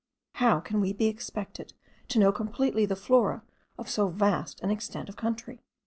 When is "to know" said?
2.07-2.31